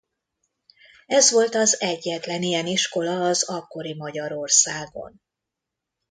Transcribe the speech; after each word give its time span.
Ez 1.05 1.31
volt 1.31 1.55
az 1.55 1.81
egyetlen 1.81 2.41
ilyen 2.41 2.65
iskola 2.67 3.25
az 3.25 3.43
akkori 3.43 3.93
Magyarországon. 3.93 5.21